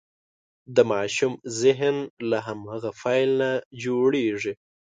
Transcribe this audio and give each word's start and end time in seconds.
د 0.75 0.77
ماشوم 0.91 1.33
ذهن 1.61 1.95
له 2.29 2.37
هماغې 2.47 2.91
پیل 3.01 3.29
نه 3.41 3.51
جوړېږي. 3.83 4.53